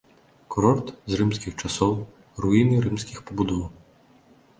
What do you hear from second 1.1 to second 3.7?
з рымскіх часоў, руіны рымскіх пабудоў.